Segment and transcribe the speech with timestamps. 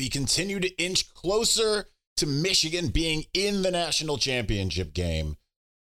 [0.00, 1.84] we continue to inch closer
[2.16, 5.36] to Michigan being in the national championship game.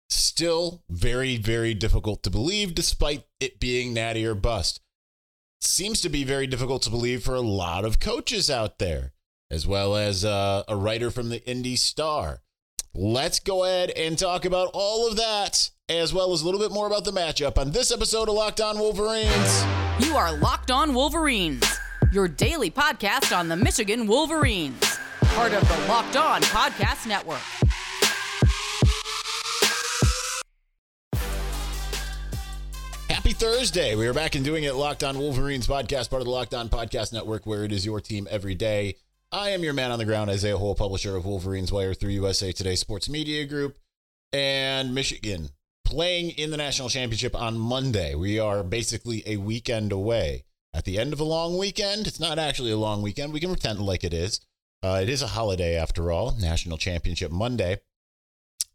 [0.09, 4.81] Still very, very difficult to believe, despite it being natty or bust.
[5.61, 9.13] Seems to be very difficult to believe for a lot of coaches out there,
[9.53, 12.43] as well as uh, a writer from the Indy Star.
[12.93, 16.73] Let's go ahead and talk about all of that, as well as a little bit
[16.73, 19.65] more about the matchup on this episode of Locked On Wolverines.
[20.01, 21.63] You are Locked On Wolverines,
[22.13, 27.41] your daily podcast on the Michigan Wolverines, part of the Locked On Podcast Network.
[33.11, 33.95] Happy Thursday.
[33.95, 36.69] We are back and doing it Locked On Wolverines podcast, part of the Locked On
[36.69, 38.97] Podcast Network, where it is your team every day.
[39.31, 42.53] I am your man on the ground, Isaiah Hole, publisher of Wolverines Wire through USA
[42.53, 43.77] Today Sports Media Group
[44.33, 45.51] and Michigan
[45.85, 48.15] playing in the national championship on Monday.
[48.15, 50.45] We are basically a weekend away.
[50.75, 53.33] At the end of a long weekend, it's not actually a long weekend.
[53.33, 54.41] We can pretend like it is.
[54.83, 57.81] Uh, it is a holiday after all, National Championship Monday.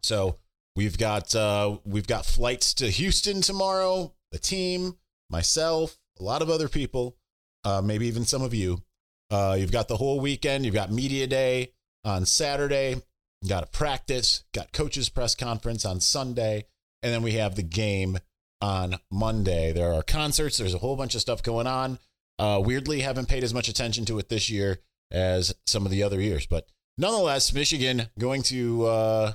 [0.01, 0.39] So
[0.75, 4.13] we've got uh, we've got flights to Houston tomorrow.
[4.31, 4.97] The team,
[5.29, 7.15] myself, a lot of other people,
[7.63, 8.83] uh, maybe even some of you.
[9.31, 10.65] Uh, you've got the whole weekend.
[10.65, 11.71] You've got media day
[12.03, 13.01] on Saturday.
[13.47, 14.43] Got a practice.
[14.53, 16.65] Got coaches press conference on Sunday,
[17.01, 18.17] and then we have the game
[18.63, 19.73] on Monday.
[19.73, 20.57] There are concerts.
[20.57, 21.99] There's a whole bunch of stuff going on.
[22.39, 24.79] Uh, weirdly, haven't paid as much attention to it this year
[25.11, 26.65] as some of the other years, but
[26.97, 29.33] nonetheless, Michigan going to uh,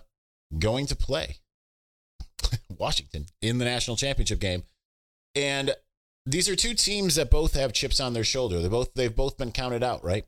[0.58, 1.36] going to play
[2.78, 4.64] Washington in the national championship game,
[5.34, 5.74] and
[6.24, 8.60] these are two teams that both have chips on their shoulder.
[8.60, 10.24] They both they've both been counted out, right?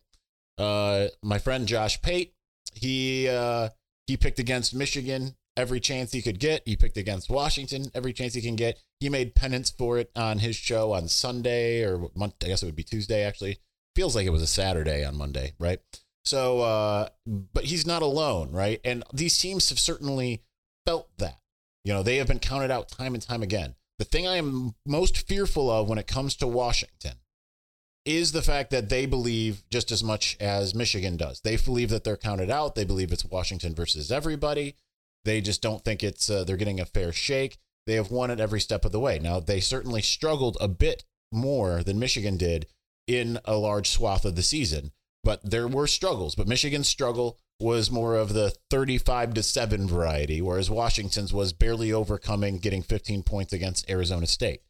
[0.59, 2.35] Uh, my friend Josh Pate,
[2.75, 3.71] he uh,
[4.07, 6.63] he picked against Michigan every chance he could get.
[6.65, 8.79] He picked against Washington every chance he can get.
[8.99, 12.11] He made penance for it on his show on Sunday or.
[12.21, 13.23] I guess it would be Tuesday.
[13.23, 13.59] Actually,
[13.95, 15.81] feels like it was a Saturday on Monday, right?
[16.25, 18.81] So, uh, but he's not alone, right?
[18.85, 20.43] And these teams have certainly
[20.87, 21.39] felt that.
[21.85, 23.75] You know, they have been counted out time and time again.
[23.99, 27.17] The thing I am most fearful of when it comes to Washington
[28.05, 31.41] is the fact that they believe just as much as Michigan does.
[31.41, 32.75] They believe that they're counted out.
[32.75, 34.77] They believe it's Washington versus everybody.
[35.25, 37.59] They just don't think it's uh, they're getting a fair shake.
[37.87, 39.19] They have won it every step of the way.
[39.19, 42.67] Now they certainly struggled a bit more than Michigan did
[43.07, 44.93] in a large swath of the season,
[45.25, 46.35] but there were struggles.
[46.35, 51.93] But Michigan's struggle was more of the 35 to 7 variety, whereas Washington's was barely
[51.93, 54.63] overcoming getting 15 points against Arizona State,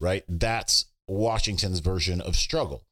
[0.00, 0.24] right?
[0.28, 2.84] That's Washington's version of struggle.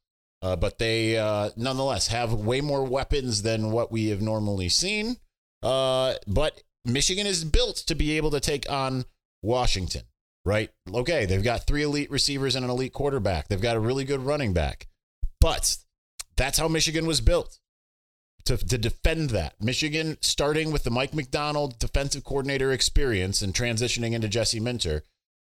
[0.42, 5.16] Uh, but they uh, nonetheless have way more weapons than what we have normally seen.
[5.62, 9.04] Uh, but Michigan is built to be able to take on
[9.42, 10.02] Washington,
[10.44, 10.70] right?
[10.92, 13.48] Okay, they've got three elite receivers and an elite quarterback.
[13.48, 14.86] They've got a really good running back.
[15.40, 15.76] But
[16.36, 17.58] that's how Michigan was built
[18.46, 19.54] to, to defend that.
[19.60, 25.02] Michigan, starting with the Mike Macdonald defensive coordinator experience and transitioning into Jesse Minter,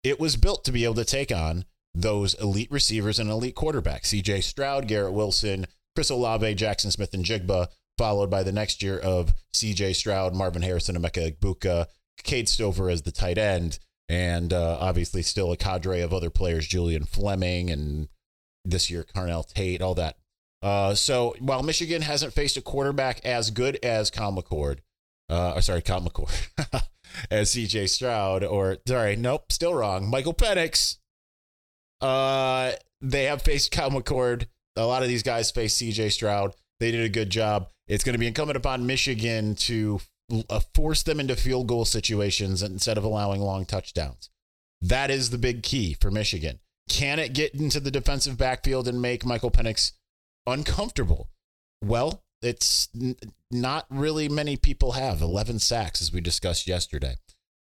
[0.02, 1.64] it was built to be able to take on
[1.94, 4.06] those elite receivers and elite quarterbacks.
[4.06, 7.68] CJ Stroud, Garrett Wilson, Chris Olave, Jaxon Smith-Njigba,
[8.00, 11.86] followed by the next year of CJ Stroud, Marvin Harrison, Emeka Egbuka,
[12.22, 13.78] Cade Stover as the tight end,
[14.08, 18.08] and uh, obviously still a cadre of other players, Julian Fleming, and
[18.64, 20.16] this year Carnell Tate, all that
[20.62, 24.78] uh, so while Michigan hasn't faced a quarterback as good as Kyle McCord,
[25.30, 26.32] uh, or sorry, Kyle McCord,
[27.30, 30.98] as CJ Stroud, or sorry, nope, still wrong, Michael Penix,
[32.00, 34.46] uh, they have faced Kyle McCord.
[34.76, 36.54] A lot of these guys face CJ Stroud.
[36.80, 37.68] They did a good job.
[37.86, 40.00] It's going to be incumbent upon Michigan to
[40.48, 44.30] uh, force them into field goal situations instead of allowing long touchdowns.
[44.82, 46.60] That is the big key for Michigan.
[46.88, 49.92] Can it get into the defensive backfield and make Michael Penix
[50.46, 51.30] uncomfortable.
[51.82, 53.16] Well, it's n-
[53.50, 57.16] not really many people have 11 sacks, as we discussed yesterday.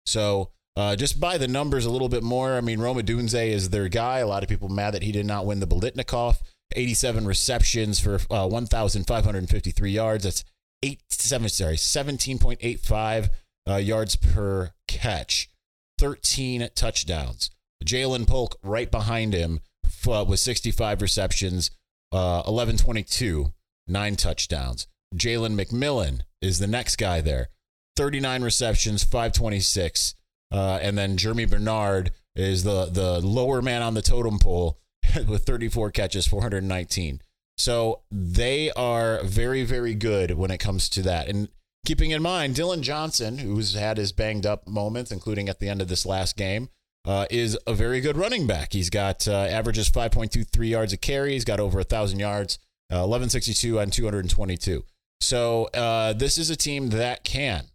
[0.05, 3.69] So uh, just by the numbers a little bit more, I mean, Rome Odunze is
[3.69, 4.19] their guy.
[4.19, 6.37] A lot of people mad that he did not win the Biletnikoff.
[6.75, 10.23] 87 receptions for uh, 1,553 yards.
[10.23, 10.43] That's
[10.83, 13.29] eight seven sorry 17.85
[13.67, 15.49] uh, yards per catch.
[15.97, 17.51] 13 touchdowns.
[17.83, 19.59] Ja'Lynn Polk right behind him
[20.07, 21.71] uh, with 65 receptions,
[22.11, 23.51] uh, 1122,
[23.87, 24.87] nine touchdowns.
[25.15, 27.49] Jalen McMillan is the next guy there.
[27.97, 30.15] 39 receptions, 526.
[30.51, 34.79] Uh, and then Germie Bernard is the, the lower man on the totem pole
[35.27, 37.21] with 34 catches, 419.
[37.57, 41.27] So they are very, very good when it comes to that.
[41.27, 41.49] And
[41.85, 45.81] keeping in mind, Dillon Johnson, who's had his banged up moments, including at the end
[45.81, 46.69] of this last game,
[47.05, 48.73] uh, is a very good running back.
[48.73, 51.33] He's got uh, averages 5.23 yards a carry.
[51.33, 52.59] He's got over a thousand yards
[52.91, 54.83] uh, 1162 on 222.
[55.21, 57.65] So uh, this is a team that can,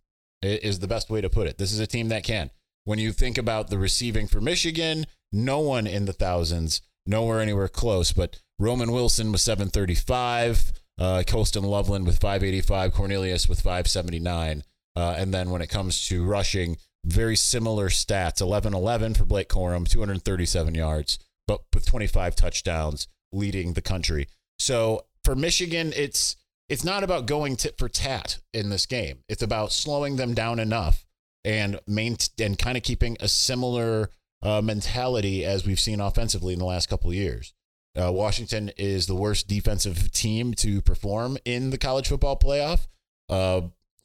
[0.42, 1.58] is the best way to put it.
[1.58, 2.50] This is a team that can.
[2.84, 7.68] When you think about the receiving for Michigan, no one in the thousands, nowhere anywhere
[7.68, 14.62] close, but Roman Wilson was 735, uh, Colston Loveland with 585, Cornelius with 579.
[14.96, 19.48] Uh, and then when it comes to rushing, very similar stats 11 11 for Blake
[19.48, 24.28] Corum, 237 yards, but with 25 touchdowns, leading the country.
[24.58, 26.36] So for Michigan, it's
[26.68, 29.18] it's not about going tit for tat in this game.
[29.28, 31.04] It's about slowing them down enough
[31.44, 34.10] and main and kind of keeping a similar
[34.44, 37.54] uh, mentality as we've seen offensively in the last couple of years.
[38.00, 42.86] Uh, Washington is the worst defensive team to perform in the college football playoff.
[43.28, 43.62] Uh,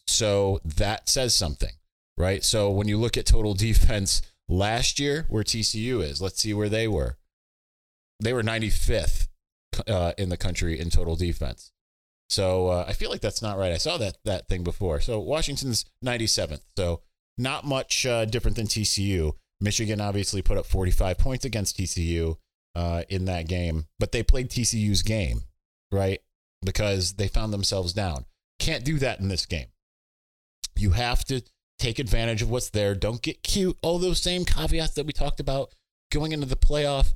[0.07, 1.74] so that says something,
[2.18, 2.44] right?
[2.44, 6.69] So when you look at total defense last year, where TCU is, let's see where
[6.69, 7.18] they were.
[8.21, 9.27] They were 95th
[9.88, 11.71] uh, in the country in total defense.
[12.30, 13.71] So uh, I feel like that's not right.
[13.71, 15.01] I saw that that thing before.
[15.01, 16.62] So Washington's 97th.
[16.77, 17.01] So
[17.38, 19.33] not much uh, different than TCU.
[19.61, 22.38] Michigan obviously put up 45 points against TCU
[22.75, 25.41] uh, in that game, but they played TCU's game,
[25.91, 26.19] right?
[26.63, 28.25] Because they found themselves down.
[28.59, 29.67] Can't do that in this game.
[30.77, 31.41] You have to
[31.77, 32.95] take advantage of what's there.
[32.95, 33.77] Don't get cute.
[33.81, 35.73] All those same caveats that we talked about
[36.12, 37.13] going into the playoff.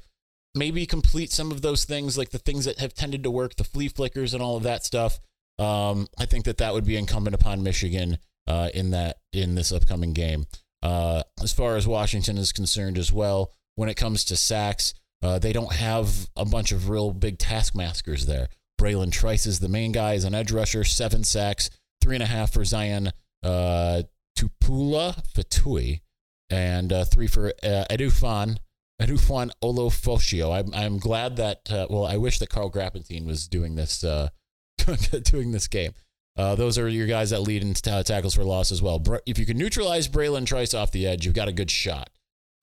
[0.55, 3.63] Maybe complete some of those things, like the things that have tended to work, the
[3.63, 5.19] flea flickers and all of that stuff.
[5.59, 8.17] Um, I think that that would be incumbent upon Michigan
[8.47, 10.45] uh, in that in this upcoming game.
[10.83, 14.93] Uh, as far as Washington is concerned as well, when it comes to sacks,
[15.23, 18.49] uh, they don't have a bunch of real big taskmasters there.
[18.79, 21.69] Bralen Trice is the main guy, is an edge rusher, seven sacks,
[22.01, 23.11] three and a half for Zion
[23.43, 24.03] uh,
[24.37, 26.01] Tupula Fatui,
[26.49, 28.57] and uh, three for uh, Edefuan
[29.01, 30.51] Edefuan Ulofoshio.
[30.53, 34.29] I'm I'm glad that uh, well, I wish that Carl Grapentine was doing this uh,
[35.23, 35.93] doing this game.
[36.35, 39.03] Uh, those are your guys that lead in t- tackles for loss as well.
[39.25, 42.09] If you can neutralize Bralen Trice off the edge, you've got a good shot.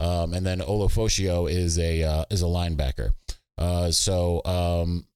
[0.01, 3.11] Um, and then Ulofoshio is a uh, is a linebacker.
[3.59, 5.07] Uh, so um,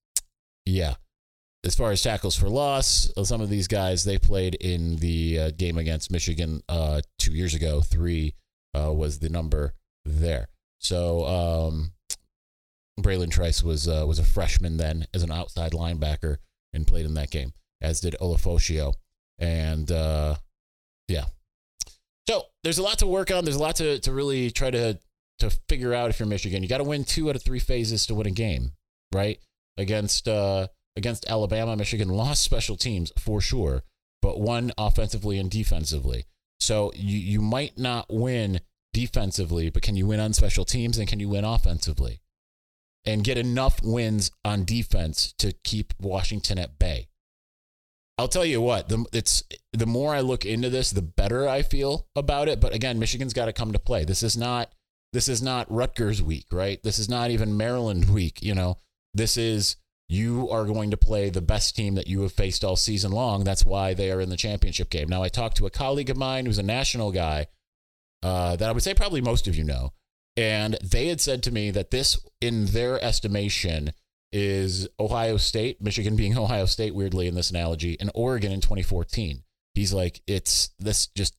[0.66, 0.94] yeah,
[1.64, 5.50] as far as tackles for loss, some of these guys they played in the uh,
[5.56, 7.80] game against Michigan uh, two years ago.
[7.80, 8.34] Three
[8.78, 9.72] uh, was the number
[10.04, 10.48] there.
[10.78, 11.92] So um,
[13.00, 16.36] Bralen Trice was was a freshman then as an outside linebacker
[16.74, 18.94] and played in that game, as did Ulofoshio.
[19.38, 20.36] And uh,
[21.08, 21.26] yeah,
[22.28, 23.44] so there's a lot to work on.
[23.44, 24.98] There's a lot to, to really try to
[25.40, 26.62] to figure out if you're Michigan.
[26.62, 28.72] You got to win two out of three phases to win a game,
[29.12, 29.38] right?
[29.76, 33.82] Against uh, against Alabama, Michigan lost special teams for sure,
[34.22, 36.24] but won offensively and defensively.
[36.60, 38.60] So you you might not win
[38.92, 42.20] defensively, but can you win on special teams and can you win offensively?
[43.04, 47.08] And get enough wins on defense to keep Washington at bay.
[48.16, 51.62] I'll tell you what, the it's the more I look into this, the better I
[51.62, 52.60] feel about it.
[52.60, 54.04] But again, Michigan's got to come to play.
[54.04, 54.72] This is not
[55.12, 56.82] this is not Rutgers week, right?
[56.82, 58.78] This is not even Maryland week, you know.
[59.14, 59.76] This is
[60.08, 63.42] you are going to play the best team that you have faced all season long.
[63.42, 65.08] That's why they are in the championship game.
[65.08, 67.46] Now, I talked to a colleague of mine who's a national guy
[68.22, 69.92] uh, that I would say probably most of you know,
[70.36, 73.92] and they had said to me that this, in their estimation,
[74.34, 79.44] is Ohio State, Michigan being Ohio State, weirdly in this analogy, and Oregon in 2014.
[79.74, 81.36] He's like, it's this just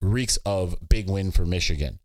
[0.00, 1.98] reeks of big win for Michigan.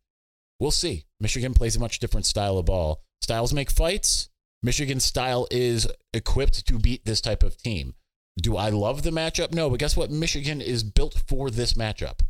[0.59, 1.05] We'll see.
[1.19, 3.03] Michigan plays a much different style of ball.
[3.21, 4.29] Styles make fights.
[4.63, 7.93] Michigan's style is equipped to beat this type of team.
[8.41, 9.53] Do I love the matchup?
[9.53, 10.09] No, but guess what?
[10.09, 12.21] Michigan is built for this matchup.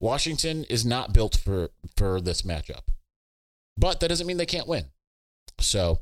[0.00, 2.88] Washington is not built for for this matchup.
[3.76, 4.86] But that doesn't mean they can't win.
[5.58, 6.00] So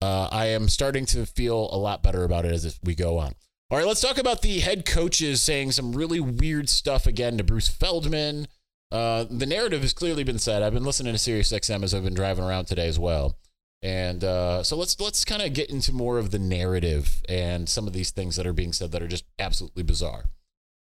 [0.00, 3.34] uh, I am starting to feel a lot better about it as we go on.
[3.70, 7.44] All right, let's talk about the head coaches saying some really weird stuff again to
[7.44, 8.48] Bruce Feldman.
[8.90, 10.62] Uh, the narrative has clearly been said.
[10.62, 13.36] I've been listening to Sirius XM as I've been driving around today as well,
[13.82, 17.86] and uh, so let's let's kind of get into more of the narrative and some
[17.86, 20.30] of these things that are being said that are just absolutely bizarre.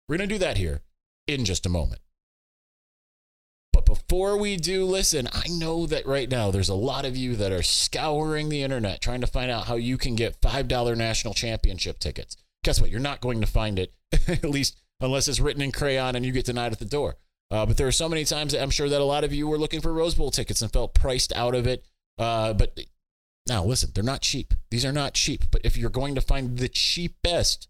[0.08, 0.82] We're gonna do that here
[1.28, 2.00] in just a moment.
[3.89, 7.51] Before we do listen, I know that right now there's a lot of you that
[7.51, 11.98] are scouring the internet trying to find out how you can get $5 national championship
[11.98, 12.38] tickets.
[12.63, 12.91] Guess what?
[12.91, 13.91] You're not going to find it,
[14.27, 17.15] at least unless it's written in crayon and you get denied at the door.
[17.50, 19.58] Uh, but there are so many times I'm sure that a lot of you were
[19.58, 21.84] looking for Rose Bowl tickets and felt priced out of it.
[22.19, 22.79] Uh, but
[23.48, 24.53] now, listen, they're not cheap.
[24.69, 25.46] These are not cheap.
[25.50, 27.67] But if you're going to find the cheapest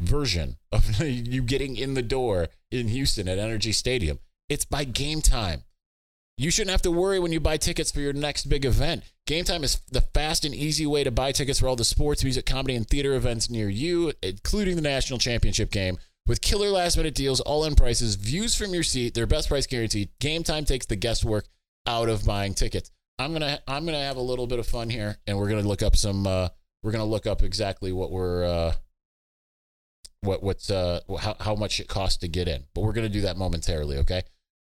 [0.00, 4.20] version of you getting in the door in Houston at NRG Stadium,
[4.54, 5.64] it's by game time.
[6.38, 9.04] You shouldn't have to worry when you buy tickets for your next big event.
[9.26, 12.24] Game Time is the fast and easy way to buy tickets for all the sports,
[12.24, 15.98] music, comedy, and theater events near you, including the national championship game.
[16.26, 19.66] With killer last minute deals, all in prices, views from your seat, their best price
[19.66, 20.08] guaranteed.
[20.20, 21.46] Game Time takes the guesswork
[21.86, 22.90] out of buying tickets.
[23.18, 25.82] I'm gonna I'm gonna have a little bit of fun here, and we're gonna look
[25.82, 26.26] up some.
[26.26, 26.48] Uh,
[26.82, 28.72] we're gonna look up exactly what we're uh,
[30.22, 33.20] what what's uh how how much it costs to get in, but we're gonna do
[33.22, 33.98] that momentarily.
[33.98, 34.22] Okay.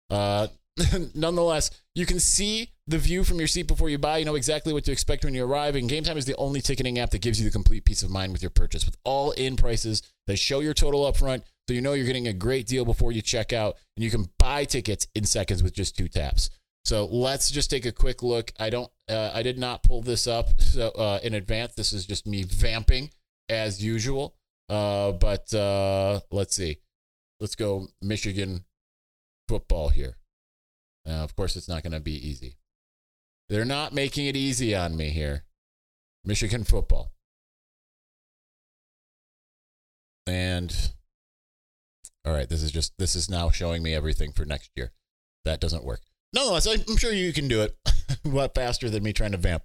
[0.10, 0.48] Uh,
[1.16, 4.18] nonetheless, you can see the view from your seat before you buy.
[4.18, 5.76] You know exactly what to expect when you arrive.
[5.76, 8.10] And Game Time is the only ticketing app that gives you the complete peace of
[8.10, 8.86] mind with your purchase.
[8.86, 12.34] With all in prices, they show your total upfront, so you know you're getting a
[12.34, 13.76] great deal before you check out.
[13.96, 16.50] And you can buy tickets in seconds with just two taps.
[16.86, 18.52] So let's just take a quick look.
[18.60, 21.76] I don't, uh, I did not pull this up so, uh, in advance.
[21.76, 23.12] This is just me vamping
[23.50, 24.36] as usual.
[24.70, 26.78] Uh, but uh, let's see.
[27.40, 28.66] Let's go Michigan
[29.50, 30.18] football here.
[31.08, 32.56] Uh, of course, it's not going to be easy.
[33.50, 35.44] They're not making it easy on me here.
[36.24, 37.12] Michigan football.
[40.28, 40.92] And
[42.24, 44.92] all right, this is just this is now showing me everything for next year.
[45.46, 46.02] That doesn't work.
[46.32, 47.76] Nonetheless, I'm sure you can do it
[48.24, 49.64] lot faster than me trying to vamp.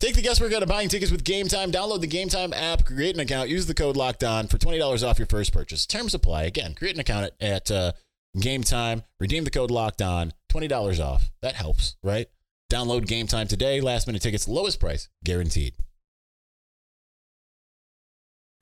[0.00, 1.70] Take the guesswork out of buying tickets with Game Time.
[1.70, 4.78] Download the Game Time app, create an account, use the code Locked On for twenty
[4.78, 5.86] dollars off your first purchase.
[5.86, 6.42] Terms apply.
[6.42, 7.92] Again, create an account at, at uh,
[8.40, 11.30] Game Time, redeem the code Locked On, twenty dollars off.
[11.42, 12.26] That helps, right?
[12.70, 13.80] Download Game Time today.
[13.80, 15.74] Last minute tickets, lowest price guaranteed.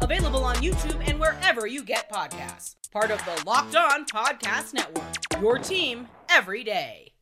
[0.00, 2.76] Available on YouTube and wherever you get podcasts.
[2.92, 5.04] Part of the Locked On Podcast Network.
[5.40, 7.12] Your team every day.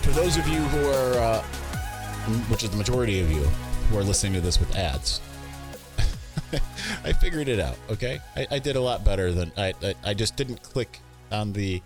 [0.00, 1.42] For those of you who are, uh,
[2.48, 3.42] which is the majority of you,
[3.90, 5.20] who are listening to this with ads,
[7.04, 7.76] I figured it out.
[7.90, 9.94] Okay, I, I, did a lot better than I, I.
[10.04, 10.98] I just didn't click
[11.30, 11.82] on the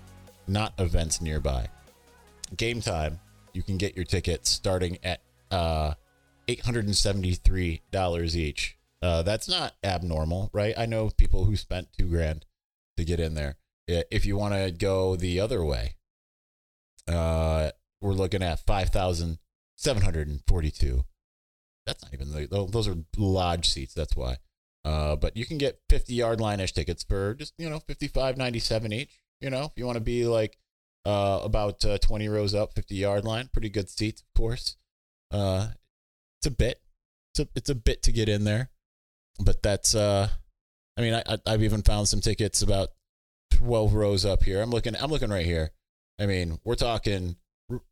[0.49, 1.69] not events nearby.
[2.55, 3.19] Game time,
[3.53, 5.95] you can get your tickets starting at uh,
[6.49, 8.77] $873 each.
[9.03, 10.75] Uh, that's not abnormal, right?
[10.77, 12.45] I know people who spent two grand
[12.97, 13.57] to get in there.
[13.89, 15.95] If you want to go the other way,
[17.09, 21.05] uh, we're looking at 5,742.
[21.87, 23.95] That's not even those are lodge seats.
[23.95, 24.39] That's why.
[24.85, 28.93] Uh, but you can get 50 yard line ish tickets for just, you know, 55.97
[28.93, 29.21] each.
[29.41, 30.59] You know, if you want to be like
[31.07, 33.49] uh, about uh, 20 rows up, 50 yard line.
[33.53, 34.77] Pretty good seats, of course.
[35.31, 35.69] Uh,
[36.41, 36.81] it's a bit.
[37.33, 38.71] It's a, it's a bit to get in there.
[39.39, 40.29] But that's, uh,
[40.97, 42.89] I mean, I, I've even found some tickets about
[43.53, 44.61] 12 rows up here.
[44.61, 45.71] I'm looking, I'm looking right here.
[46.19, 47.37] I mean, we're talking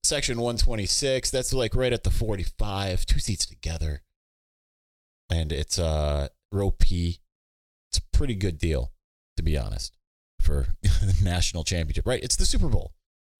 [0.02, 1.30] section 126.
[1.30, 4.02] That's like right at the 45, two seats together.
[5.30, 7.21] And it's uh, row P.
[7.90, 8.92] It's a pretty good deal,
[9.37, 9.97] to be honest,
[10.40, 12.23] for the national championship, right?
[12.23, 12.92] It's the Super Bowl.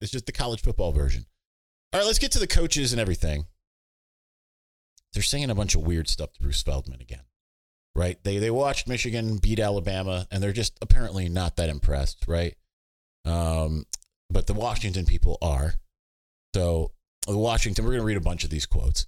[0.05, 1.25] It's just the college football version.
[1.91, 3.47] All right, let's get to the coaches and everything.
[5.13, 7.23] They're saying a bunch of weird stuff to Bruce Feldman again,
[7.95, 8.23] right?
[8.23, 12.53] They they watched Michigan beat Alabama, and they're just apparently not that impressed, right?
[13.25, 13.85] Um,
[14.29, 15.73] but the Washington people are.
[16.53, 16.91] So
[17.25, 19.07] the Washington, we're going to read a bunch of these quotes.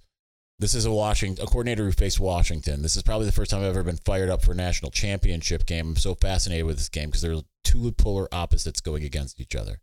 [0.58, 2.82] This is a Washington a coordinator who faced Washington.
[2.82, 5.64] This is probably the first time I've ever been fired up for a national championship
[5.64, 5.90] game.
[5.90, 9.78] I'm so fascinated with this game because they're two polar opposites going against each other.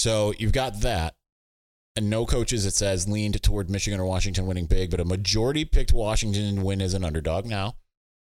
[0.00, 1.14] So you've got that.
[1.94, 5.66] And no coaches, it says, leaned toward Michigan or Washington winning big, but a majority
[5.66, 7.74] picked Washington to win as an underdog now.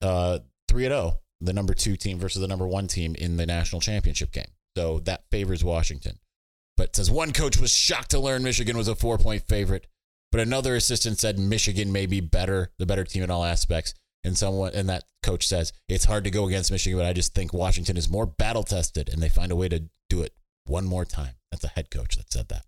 [0.01, 3.45] Uh, 3 at 0, the number two team versus the number one team in the
[3.45, 4.47] national championship game.
[4.79, 6.19] So that favors Washington.
[6.79, 9.89] But says one coach was shocked to learn Michigan was a four point favorite,
[10.33, 13.93] but another assistant said Michigan may be better, the better team in all aspects.
[14.25, 17.35] And someone and that coach says it's hard to go against Michigan, but I just
[17.35, 20.33] think Washington is more battle tested and they find a way to do it
[20.65, 21.35] one more time.
[21.51, 22.65] That's a head coach that said that.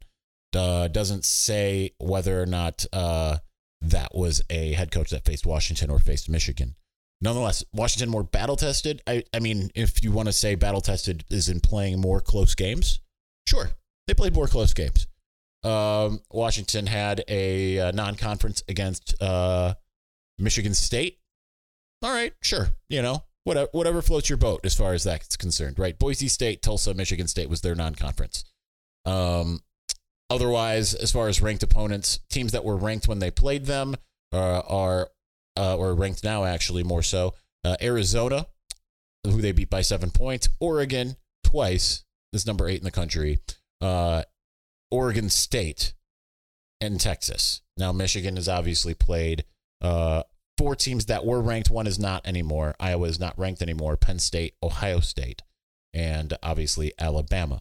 [0.55, 3.39] Uh, doesn't say whether or not uh,
[3.81, 6.75] that was a head coach that faced Washington or faced Michigan.
[7.21, 9.03] Nonetheless, Washington more battle tested.
[9.07, 12.55] I, I mean, if you want to say battle tested is in playing more close
[12.55, 13.01] games,
[13.47, 13.71] sure,
[14.07, 15.07] they played more close games.
[15.63, 19.75] Um, Washington had a, a uh, non-conference against uh,
[20.39, 21.19] Michigan State.
[22.03, 25.79] All right, sure, you know, whatever, whatever floats your boat as far as that's concerned,
[25.79, 25.99] right?
[25.99, 28.45] Boise State, Tulsa, Michigan State was their non-conference.
[29.05, 29.61] Um,
[30.29, 33.97] otherwise, as far as ranked opponents, teams that were ranked when they played them
[34.33, 35.11] uh, are
[35.57, 37.35] uh, or ranked now actually more so.
[37.65, 38.47] Uh, Arizona,
[39.25, 40.49] who they beat by seven points.
[40.61, 42.05] Oregon twice.
[42.33, 43.39] This number eight in the country.
[43.81, 44.23] Uh,
[44.91, 45.95] Oregon State
[46.81, 47.61] and Texas.
[47.77, 49.45] Now Michigan has obviously played
[49.81, 50.23] uh,
[50.57, 51.71] four teams that were ranked.
[51.71, 52.75] One is not anymore.
[52.79, 53.97] Iowa is not ranked anymore.
[53.97, 55.43] Penn State, Ohio State,
[55.93, 57.61] and obviously Alabama.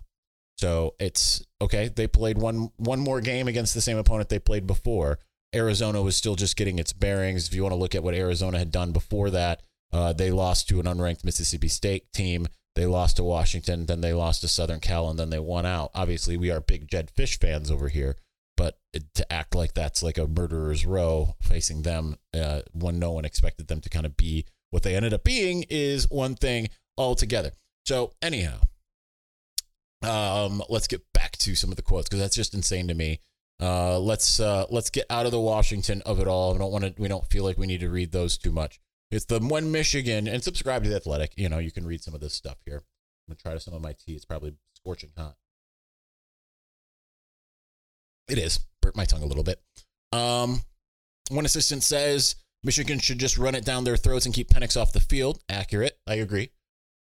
[0.59, 1.87] So it's okay.
[1.87, 5.17] They played one one more game against the same opponent they played before.
[5.55, 7.47] Arizona was still just getting its bearings.
[7.47, 9.61] If you want to look at what Arizona had done before that,
[9.93, 12.45] uh, they lost to an unranked Mississippi State team.
[12.75, 15.91] They lost to Washington, then they lost to Southern Cal, and then they won out.
[15.95, 18.17] Obviously, we are big Jedd Fisch fans over here,
[18.57, 18.77] but
[19.15, 23.69] to act like that's like a murderer's row facing them uh, when no one expected
[23.69, 27.53] them to kind of be what they ended up being is one thing altogether.
[27.85, 28.59] So, anyhow,
[30.01, 33.19] um, let's get back to some of the quotes because that's just insane to me.
[33.61, 36.53] Uh, let's uh, let's get out of the Washington of it all.
[36.53, 37.01] We don't want to.
[37.01, 38.79] We don't feel like we need to read those too much.
[39.11, 41.33] It's the one Michigan and subscribe to the Athletic.
[41.35, 42.77] You know, you can read some of this stuff here.
[42.77, 44.13] I'm gonna try to some of my tea.
[44.13, 45.35] It's probably scorching hot.
[48.29, 48.59] It is.
[48.81, 49.61] Burnt my tongue a little bit.
[50.13, 50.61] Um,
[51.29, 54.93] one assistant says Michigan should just run it down their throats and keep Penix off
[54.93, 55.39] the field.
[55.49, 55.97] Accurate.
[56.07, 56.51] I agree.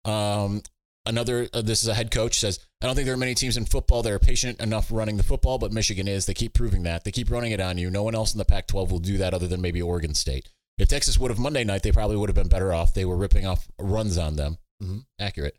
[0.05, 0.63] Um,
[1.07, 3.57] another, uh, this is a head coach says, I don't think there are many teams
[3.57, 6.27] in football that are patient enough running the football, but Michigan is.
[6.27, 7.05] They keep proving that.
[7.05, 7.91] They keep running it on you.
[7.91, 10.49] No one else in the Pac 12 will do that other than maybe Oregon State.
[10.77, 12.95] If Texas would have Monday night, they probably would have been better off.
[12.95, 14.59] They were ripping off runs on them.
[14.83, 14.99] Mm-hmm.
[15.21, 15.57] Accurate.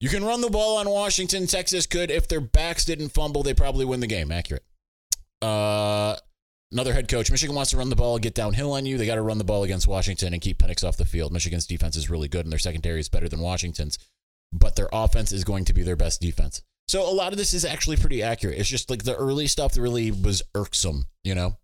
[0.00, 1.46] You can run the ball on Washington.
[1.46, 2.10] Texas could.
[2.10, 4.30] If their backs didn't fumble, they probably win the game.
[4.30, 4.64] Accurate.
[5.40, 6.16] Uh,
[6.72, 7.30] another head coach.
[7.30, 8.98] Michigan wants to run the ball, get downhill on you.
[8.98, 11.32] They got to run the ball against Washington and keep Penix off the field.
[11.32, 13.98] Michigan's defense is really good, and their secondary is better than Washington's,
[14.54, 16.62] but their offense is going to be their best defense.
[16.86, 18.58] So a lot of this is actually pretty accurate.
[18.58, 21.56] It's just like the early stuff that really was irksome, you know?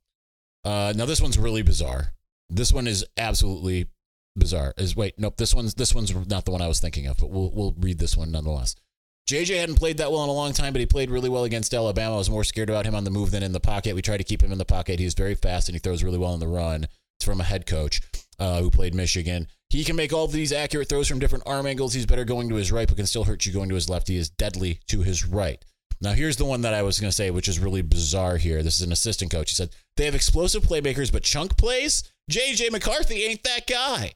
[0.64, 2.12] Uh, now this one's really bizarre.
[2.49, 3.86] This one is absolutely
[4.36, 4.75] bizarre.
[4.76, 7.30] Is wait, nope, this one's this one's not the one I was thinking of, but
[7.30, 8.76] we'll we'll read this one nonetheless.
[9.28, 11.73] JJ hadn't played that well in a long time, but he played really well against
[11.73, 12.17] Alabama.
[12.17, 13.95] I was more scared about him on the move than in the pocket.
[13.95, 14.99] We tried to keep him in the pocket.
[14.99, 16.88] He's very fast and he throws really well in the run.
[17.17, 18.00] It's from a head coach
[18.40, 19.46] uh, who played Michigan.
[19.68, 21.94] He can make all these accurate throws from different arm angles.
[21.94, 24.08] He's better going to his right, but can still hurt you going to his left.
[24.08, 25.64] He is deadly to his right.
[26.00, 28.62] Now, here's the one that I was going to say, which is really bizarre here.
[28.62, 29.50] This is an assistant coach.
[29.50, 32.02] He said, They have explosive playmakers, but chunk plays?
[32.30, 34.14] JJ McCarthy ain't that guy.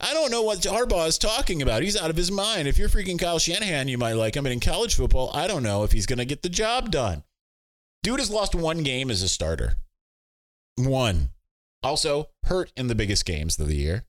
[0.00, 1.82] I don't know what Harbaugh is talking about.
[1.82, 2.68] He's out of his mind.
[2.68, 4.44] If you're freaking Kyle Shanahan, you might like him.
[4.44, 7.24] But in college football, I don't know if he's going to get the job done.
[8.02, 9.74] Dude has lost one game as a starter.
[10.76, 11.30] One.
[11.84, 14.04] Also, hurt in the biggest games of the year.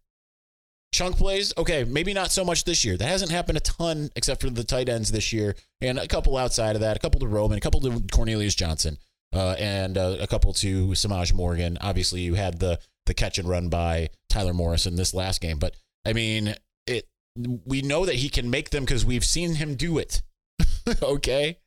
[0.93, 2.95] Chunk plays, okay, maybe not so much this year.
[2.95, 6.37] That hasn't happened a ton except for the tight ends this year, and a couple
[6.37, 8.97] outside of that, a couple to Roman, a couple to Cornelius Johnson,
[9.33, 11.77] uh, and uh, a couple to Semaj Morgan.
[11.81, 15.59] Obviously, you had the the catch and run by Tyler Morris in this last game,
[15.59, 16.55] but I mean,
[16.87, 17.09] it.
[17.35, 20.21] We know that he can make them because we've seen him do it.
[21.03, 21.57] okay,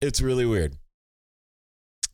[0.00, 0.78] it's really weird.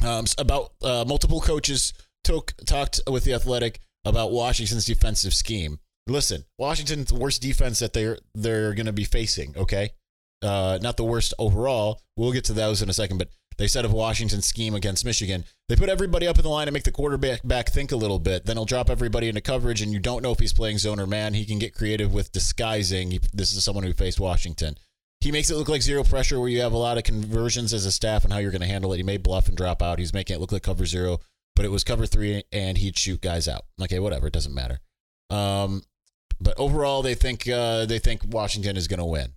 [0.05, 1.93] Um, about uh, multiple coaches
[2.29, 5.79] took talked with the Athletic about Washington's defensive scheme.
[6.07, 9.55] Listen, Washington's worst defense that they're they're going to be facing.
[9.57, 9.91] Okay,
[10.43, 12.03] uh, not the worst overall.
[12.17, 15.45] We'll get to those in a second, but they said of Washington's scheme against Michigan,
[15.69, 18.19] they put everybody up in the line and make the quarterback back think a little
[18.19, 18.45] bit.
[18.45, 21.07] Then he'll drop everybody into coverage, and you don't know if he's playing zone or
[21.07, 21.35] man.
[21.35, 23.19] He can get creative with disguising.
[23.33, 24.77] This is someone who faced Washington.
[25.21, 27.87] He makes it look like zero pressure, where you have a lot of conversions as
[27.87, 28.99] a staff and how you're going to handle it.
[28.99, 29.99] He may bluff and drop out.
[29.99, 31.19] He's making it look like cover zero,
[31.59, 33.65] but it was cover three, and he'd shoot guys out.
[33.83, 34.79] Okay, whatever, it doesn't matter.
[35.29, 35.83] Um,
[36.41, 39.33] but overall, they think uh, they think Washington is going to win.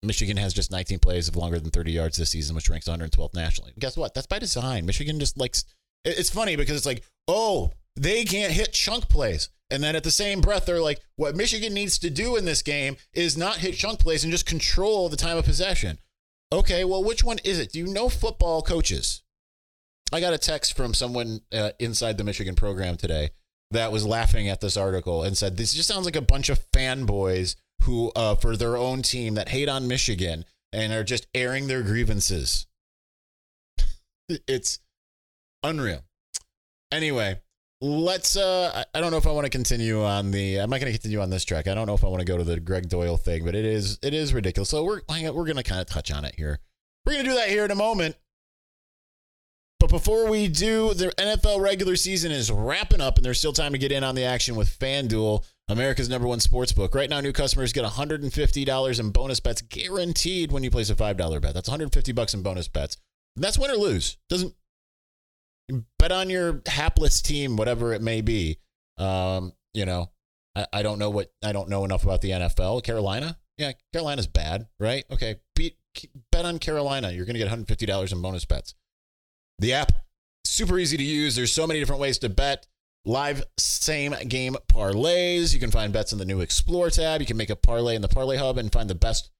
[0.00, 3.34] Michigan has just 19 plays of longer than 30 yards this season, which ranks 112th
[3.34, 3.72] nationally.
[3.80, 4.14] Guess what?
[4.14, 4.86] That's by design.
[4.86, 5.64] Michigan just likes.
[6.04, 9.48] It's funny because it's like, oh, they can't hit chunk plays.
[9.72, 12.62] And then at the same breath, they're like, what Michigan needs to do in this
[12.62, 15.98] game is not hit chunk plays and just control the time of possession.
[16.52, 17.72] Okay, well, which one is it?
[17.72, 19.22] Do you know football coaches?
[20.12, 23.30] I got a text from someone uh, inside the Michigan program today
[23.70, 26.60] that was laughing at this article and said, This just sounds like a bunch of
[26.70, 31.66] fanboys who, uh, for their own team, that hate on Michigan and are just airing
[31.66, 32.66] their grievances.
[34.28, 34.80] it's
[35.62, 36.04] unreal.
[36.92, 37.40] Anyway,
[37.80, 40.92] let's uh I don't know if I want to continue on the I'm not going
[40.92, 41.66] to continue on this track.
[41.66, 43.64] I don't know if I want to go to the Gregg Doyel thing, but it
[43.64, 44.68] is it is ridiculous.
[44.68, 46.58] So we're we're going to kind of touch on it here.
[47.04, 48.16] We're going to do that here in a moment.
[49.92, 53.78] Before we do, the NFL regular season is wrapping up and there's still time to
[53.78, 55.44] get in on the action with FanDuel.
[55.68, 56.94] America's number one sports book.
[56.94, 61.42] Right now, new customers get $150 in bonus bets guaranteed when you place a $5
[61.42, 61.52] bet.
[61.52, 62.96] That's 150 bucks in bonus bets.
[63.36, 64.16] And that's win or lose.
[64.30, 64.54] Doesn't
[65.98, 68.60] bet on your hapless team, whatever it may be.
[68.96, 70.10] Um, you know,
[70.56, 72.82] I, I don't know what I don't know enough about the NFL.
[72.82, 75.04] Carolina, yeah, Carolina's bad, right?
[75.10, 75.76] Okay, beat,
[76.30, 77.10] bet on Carolina.
[77.10, 78.74] You're going to get $150 in bonus bets.
[79.58, 79.92] The app
[80.44, 81.34] super easy to use.
[81.34, 82.66] There's so many different ways to bet.
[83.04, 85.52] Live same game parlays.
[85.52, 87.20] You can find bets in the new Explore tab.
[87.20, 89.30] You can make a parlay in the Parlay Hub and find the best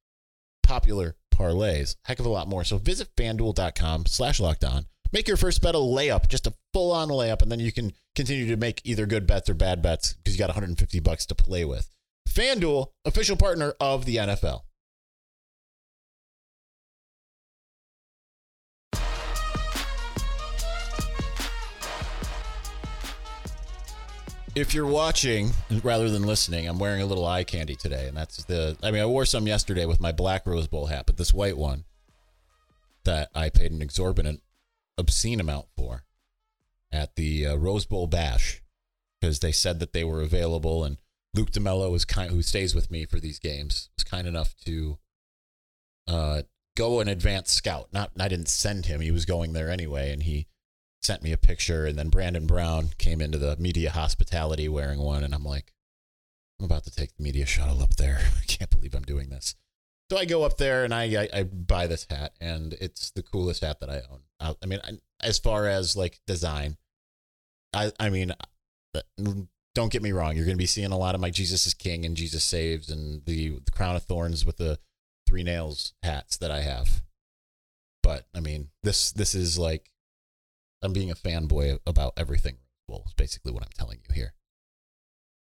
[0.64, 1.96] popular parlays.
[2.04, 2.64] Heck of a lot more.
[2.64, 4.86] So visit fanduel.com slash locked on.
[5.12, 7.92] Make your first bet a layup, just a full on layup, and then you can
[8.16, 11.34] continue to make either good bets or bad bets because you got 150 bucks to
[11.34, 11.88] play with.
[12.28, 14.62] FanDuel, official partner of the NFL.
[24.54, 25.50] If you're watching
[25.82, 28.76] rather than listening, I'm wearing a little eye candy today, and that's the.
[28.82, 31.56] I mean, I wore some yesterday with my black Rose Bowl hat, but this white
[31.56, 31.84] one
[33.04, 34.42] that I paid an exorbitant,
[34.98, 36.04] obscene amount for
[36.90, 38.62] at the uh, Rose Bowl bash
[39.20, 40.98] because they said that they were available, and
[41.34, 44.98] Luke DeMello was kind, who stays with me for these games, was kind enough to
[46.06, 46.42] uh,
[46.76, 47.88] go an advanced scout.
[47.92, 50.46] Not, I didn't send him; he was going there anyway, and he
[51.02, 55.24] sent me a picture, and then Brandon Brown came into the media hospitality wearing one,
[55.24, 55.72] and I'm like,
[56.58, 58.20] I'm about to take the media shuttle up there.
[58.40, 59.56] I can't believe I'm doing this.
[60.10, 63.22] So I go up there and I, I, I buy this hat, and it's the
[63.22, 64.20] coolest hat that I own.
[64.38, 66.76] I, I mean, I, as far as like design,
[67.72, 68.32] I I mean,
[68.94, 69.00] uh,
[69.74, 70.36] don't get me wrong.
[70.36, 72.90] You're going to be seeing a lot of my Jesus is King and Jesus Saves
[72.90, 74.78] and the, the Crown of Thorns with the
[75.26, 77.02] three nails hats that I have.
[78.02, 79.91] But I mean, this this is like
[80.82, 82.56] I'm being a fanboy about everything.
[82.88, 84.32] Well, is basically what I'm telling you here.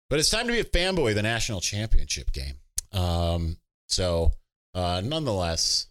[0.09, 2.55] But it's time to be a fanboy the national championship game.
[2.91, 4.31] Um, so,
[4.73, 5.87] uh, nonetheless,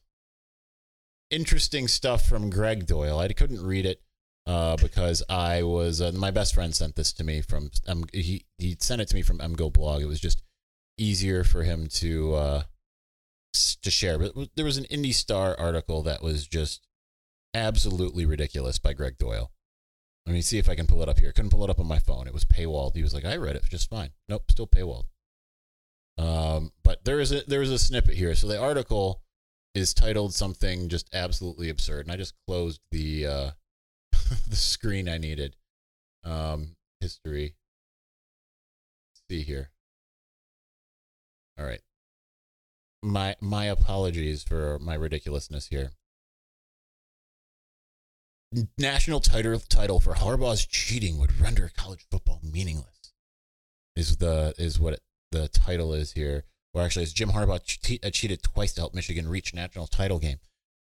[1.31, 3.19] interesting stuff from Gregg Doyel.
[3.19, 4.03] I couldn't read it
[4.47, 8.45] uh, because I was uh, my best friend sent this to me from um, he
[8.57, 10.01] he sent it to me from MGoBlog.
[10.01, 10.43] It was just
[10.97, 12.63] easier for him to uh,
[13.83, 14.19] to share.
[14.19, 16.88] But there was an Indy Star article that was just
[17.55, 19.49] absolutely ridiculous by Gregg Doyel.
[20.27, 21.33] Let me see if I can pull it up here.
[21.33, 22.27] Couldn't pull it up on my phone.
[22.27, 22.95] It was paywalled.
[22.95, 24.11] He was like, I read it just fine.
[24.29, 25.05] Nope, still paywalled.
[26.19, 28.35] Um, but there is a there is a snippet here.
[28.35, 29.23] So the article
[29.75, 33.51] is titled something just absolutely absurd, and I just closed the uh,
[34.49, 35.57] the screen I needed.
[36.25, 37.55] Um, history.
[39.15, 39.71] Let's see here.
[41.59, 41.81] All right.
[43.03, 45.93] My my apologies for my ridiculousness here
[48.77, 53.13] national title title for Harbaugh's cheating would render college football meaningless.
[53.97, 55.01] Is the is what it,
[55.33, 56.45] the title is here?
[56.75, 60.19] Or actually, it's Jim Harbaugh che- uh, cheated twice to help Michigan reach national title
[60.19, 60.39] game.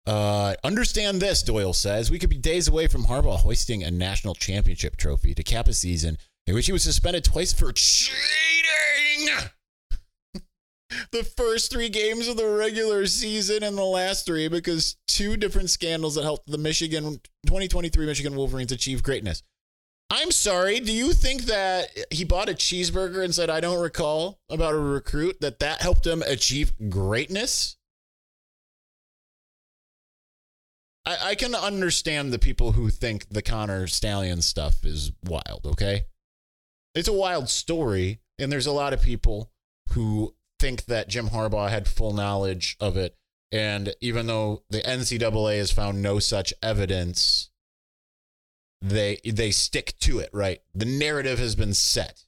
[0.07, 2.11] Uh, understand this, Doyel says.
[2.11, 5.73] We could be days away from Harbaugh hoisting a national championship trophy to cap a
[5.73, 8.15] season in which he was suspended twice for cheating
[11.13, 15.71] the first three games of the regular season and the last three because two different
[15.71, 19.43] scandals that helped the Michigan 2023 Michigan Wolverines achieve greatness.
[20.11, 20.81] I'm sorry.
[20.81, 24.79] Do you think that he bought a cheeseburger and said, "I don't recall" about a
[24.79, 27.77] recruit that that helped him achieve greatness?
[31.07, 35.63] I, I can understand the people who think the Connor Stallion stuff is wild.
[35.65, 36.05] Okay,
[36.95, 39.51] it's a wild story, and there's a lot of people
[39.91, 43.15] who think that Jim Harbaugh had full knowledge of it.
[43.53, 47.51] And even though the NCAA has found no such evidence,
[48.81, 50.61] they they stick to it, right?
[50.75, 52.25] The narrative has been set.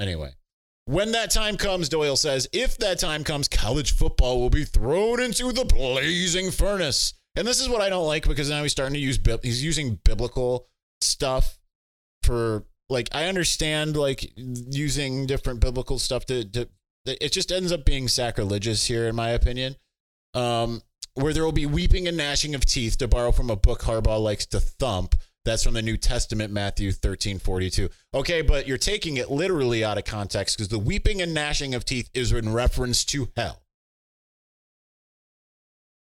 [0.00, 0.34] Anyway,
[0.84, 5.20] when that time comes, Doyel says, if that time comes, college football will be thrown
[5.20, 7.14] into the blazing furnace.
[7.34, 9.98] And this is what I don't like because now he's starting to use he's using
[10.04, 10.68] biblical
[11.00, 11.58] stuff
[12.22, 16.68] for like I understand like using different biblical stuff to, to
[17.04, 19.76] it just ends up being sacrilegious here in my opinion.
[20.34, 20.82] Um,
[21.14, 24.22] where there will be weeping and gnashing of teeth to borrow from a book Harbaugh
[24.22, 25.14] likes to thump.
[25.44, 27.90] That's from the New Testament, Matthew 13, 42.
[28.14, 31.84] Okay, but you're taking it literally out of context because the weeping and gnashing of
[31.84, 33.62] teeth is in reference to hell.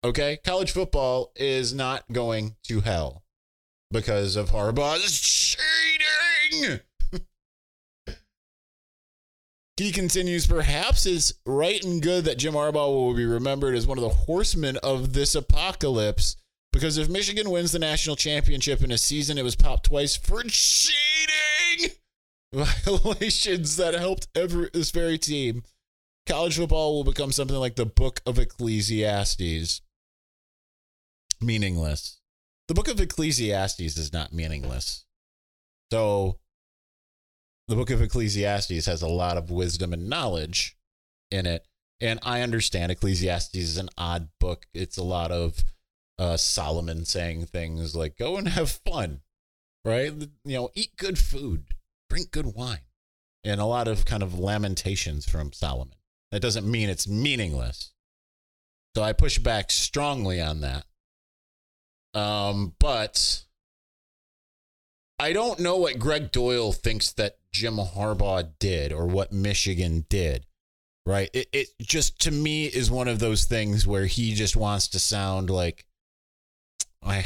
[0.03, 3.23] Okay, college football is not going to hell
[3.91, 6.38] because of Harbaugh's cheating.
[9.77, 13.97] He continues, perhaps it's right and good that Jim Harbaugh will be remembered as one
[13.97, 16.35] of the horsemen of this apocalypse.
[16.71, 20.43] Because if Michigan wins the national championship in a season, it was popped twice for
[20.43, 21.95] cheating.
[22.53, 25.63] violations that helped every this very team.
[26.25, 29.81] College football will become something like the Book of Ecclesiastes.
[31.41, 32.19] Meaningless.
[32.67, 35.05] The Book of Ecclesiastes is not meaningless.
[35.91, 36.39] So,
[37.67, 40.75] the Book of Ecclesiastes has a lot of wisdom and knowledge
[41.31, 41.65] in it.
[42.01, 44.65] And I understand Ecclesiastes is an odd book.
[44.73, 45.63] It's a lot of
[46.17, 49.21] uh, Solomon saying things like, go and have fun,
[49.85, 50.11] right?
[50.45, 51.75] You know, eat good food,
[52.09, 52.85] drink good wine,
[53.43, 55.95] and a lot of kind of lamentations from Solomon.
[56.31, 57.93] That doesn't mean it's meaningless.
[58.95, 60.85] So I push back strongly on that.
[62.13, 63.45] Um, but
[65.19, 70.45] I don't know what Gregg Doyel thinks that Jim Harbaugh did or what Michigan did.
[71.05, 71.29] Right?
[71.33, 74.99] It it just to me is one of those things where he just wants to
[74.99, 75.85] sound like
[77.03, 77.25] I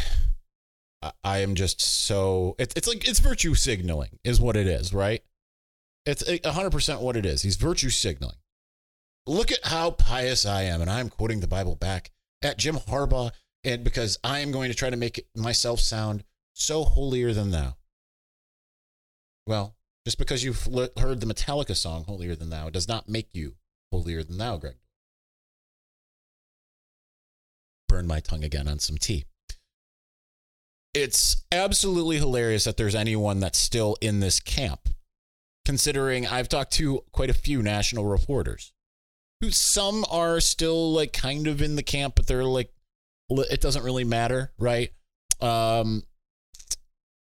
[1.24, 5.22] I am just so it's it's like it's virtue signaling is what it is, right?
[6.06, 7.42] It's 100% what it is.
[7.42, 8.36] He's virtue signaling.
[9.26, 13.32] Look at how pious I am and I'm quoting the Bible back at Jim Harbaugh
[13.64, 17.76] and because I am going to try to make myself sound so holier than thou.
[19.46, 19.76] Well,
[20.06, 23.56] just because you've heard the Metallica song Holier Than Thou does not make you
[23.92, 24.76] holier than thou, Gregg.
[27.88, 29.26] Burn my tongue again on some tea
[30.94, 34.90] it's absolutely hilarious that there's anyone that's still in this camp,
[35.66, 38.74] considering I've talked to quite a few national reporters
[39.42, 42.72] who some are still like kind of in the camp, but they're like,
[43.30, 44.92] it doesn't really matter, right?
[45.42, 46.04] Um,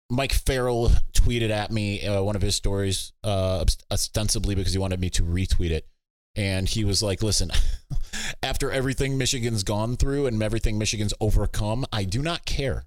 [0.09, 4.99] Mike Farrell tweeted at me uh, one of his stories, uh, ostensibly because he wanted
[4.99, 5.87] me to retweet it.
[6.35, 7.51] And he was like, listen,
[8.43, 12.85] after everything Michigan's gone through and everything Michigan's overcome, I do not care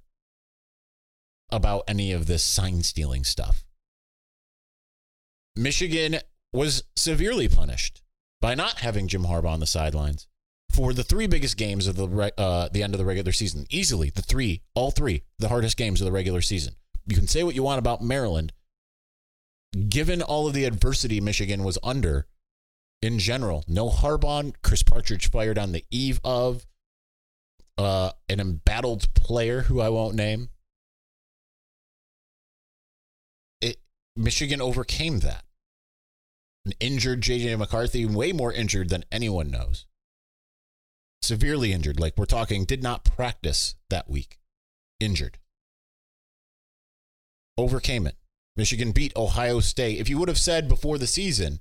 [1.51, 3.65] about any of this sign stealing stuff.
[5.55, 6.19] Michigan
[6.53, 8.03] was severely punished
[8.41, 10.27] by not having Jim Harbaugh on the sidelines
[10.71, 13.67] for the three biggest games of the uh, the end of the regular season.
[13.71, 16.75] Easily the three, all three, the hardest games of the regular season.
[17.07, 18.53] You can say what you want about Maryland.
[19.88, 22.27] Given all of the adversity Michigan was under
[23.03, 26.66] in general, no Harbaugh, Chris Partridge fired on the eve of
[27.79, 30.49] uh, an embattled player who I won't name
[34.16, 35.45] Michigan overcame that.
[36.64, 39.87] An injured JJ McCarthy, way more injured than anyone knows.
[41.23, 44.38] Severely injured, like we're talking, did not practice that week.
[44.99, 45.38] Injured.
[47.59, 48.16] Overcame it.
[48.57, 49.99] Michigan beat Ohio State.
[49.99, 51.61] If you would have said before the season,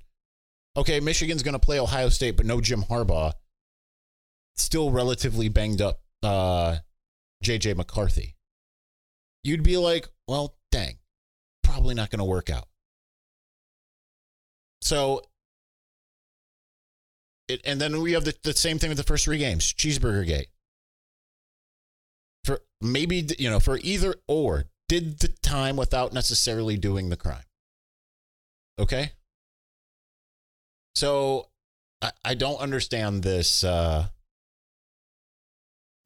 [0.77, 3.33] okay, Michigan's going to play Ohio State, but no Jim Harbaugh,
[4.55, 6.77] still relatively banged up uh,
[7.43, 8.35] JJ McCarthy,
[9.43, 10.97] you'd be like, well, dang
[11.75, 12.67] probably not going to work out.
[14.81, 15.21] So,
[17.49, 20.25] it, and then we have the, the same thing with the first three games Cheeseburger
[20.25, 20.47] Gate.
[22.45, 27.43] For maybe, you know, for either or, did the time without necessarily doing the crime.
[28.79, 29.11] Okay?
[30.95, 31.49] So,
[32.01, 34.07] I, I don't understand this, uh,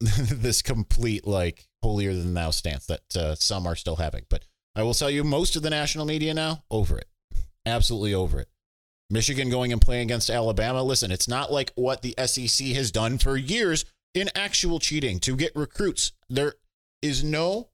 [0.00, 4.24] this complete, like, holier than thou stance that uh, some are still having.
[4.28, 7.08] But I will tell you, most of the national media now, over it.
[7.66, 8.48] Absolutely over it.
[9.10, 10.82] Michigan going and playing against Alabama.
[10.82, 15.36] Listen, it's not like what the SEC has done for years in actual cheating to
[15.36, 16.12] get recruits.
[16.28, 16.54] There
[17.02, 17.69] is no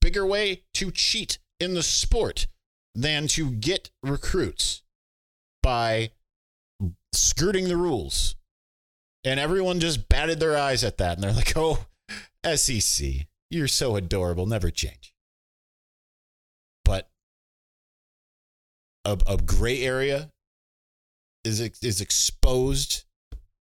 [0.00, 2.46] bigger way to cheat in the sport
[2.94, 4.82] than to get recruits
[5.62, 6.10] by
[7.12, 8.36] skirting the rules.
[9.24, 11.16] And everyone just batted their eyes at that.
[11.16, 11.86] And they're like, oh,
[12.54, 14.46] SEC, you're so adorable.
[14.46, 15.12] Never change.
[16.84, 17.10] But
[19.04, 20.30] a, a gray area
[21.44, 23.04] is is exposed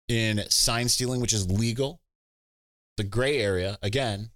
[0.08, 2.00] in sign stealing, which is legal.
[2.96, 4.30] The gray area again,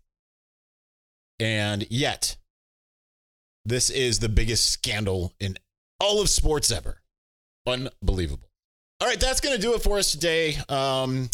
[1.41, 2.37] and yet
[3.65, 5.57] this is the biggest scandal in
[6.01, 7.03] all of sports ever.
[7.67, 8.49] Unbelievable.
[9.01, 10.57] All right, that's going to do it for us today.
[10.69, 11.29] Um,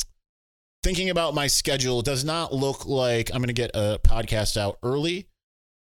[0.83, 4.79] thinking about my schedule does not look like I'm going to get a podcast out
[4.83, 5.29] early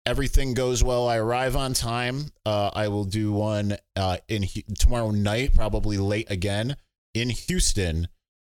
[0.05, 2.25] everything goes well, I arrive on time.
[2.45, 4.45] Uh, I will do one uh, in
[4.77, 6.75] tomorrow night, probably late again
[7.13, 8.07] in Houston.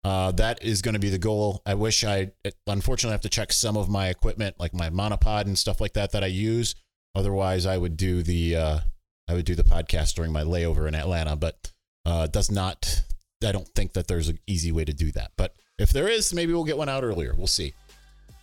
[0.05, 1.63] Uh, that is going to be the goal.
[1.65, 2.31] I wish I,
[2.67, 6.11] unfortunately, have to check some of my equipment, like my monopod and stuff like that,
[6.11, 6.75] that I use.
[7.15, 8.79] Otherwise, I would do the, uh,
[9.27, 11.35] I would do the podcast during my layover in Atlanta.
[11.35, 11.71] But
[12.05, 13.01] uh, does not.
[13.43, 15.31] I don't think that there's an easy way to do that.
[15.37, 17.33] But if there is, maybe we'll get one out earlier.
[17.35, 17.73] We'll see.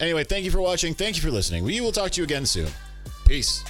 [0.00, 0.94] Anyway, thank you for watching.
[0.94, 1.62] Thank you for listening.
[1.62, 2.68] We will talk to you again soon.
[3.24, 3.62] Peace.